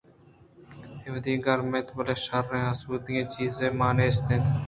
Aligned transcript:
اے 1.01 1.07
وہدی 1.13 1.33
گرم 1.45 1.71
اَت 1.77 1.87
بلئے 1.95 2.15
شرّیں 2.25 2.65
آسودگیں 2.71 3.29
چیزے 3.33 3.67
مان 3.77 3.93
نیست 3.97 4.27
اَت 4.31 4.43